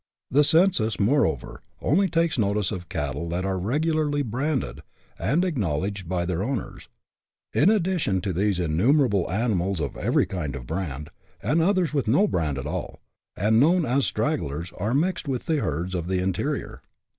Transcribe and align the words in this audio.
the 0.31 0.43
census, 0.43 0.99
moreover, 0.99 1.61
only 1.79 2.09
takes 2.09 2.39
notice 2.39 2.71
of 2.71 2.89
cattle 2.89 3.29
that 3.29 3.45
are 3.45 3.59
regularly 3.59 4.23
branded 4.23 4.81
and 5.19 5.45
acknowledged 5.45 6.09
by 6.09 6.25
their 6.25 6.41
owners; 6.41 6.87
in 7.53 7.69
addition 7.69 8.19
to 8.19 8.33
these 8.33 8.57
innumerable 8.59 9.29
animals 9.29 9.79
of 9.79 9.95
every 9.95 10.25
kind 10.25 10.55
of 10.55 10.65
brand, 10.65 11.11
and 11.43 11.61
others 11.61 11.93
with 11.93 12.07
no 12.07 12.27
brand 12.27 12.57
at 12.57 12.65
all, 12.65 12.99
and 13.37 13.59
known 13.59 13.85
as" 13.85 14.03
stragglers," 14.07 14.71
are 14.75 14.95
mixed 14.95 15.27
with 15.27 15.45
the 15.45 15.57
herds 15.57 15.93
in 15.93 16.07
the 16.07 16.17
interior. 16.17 16.81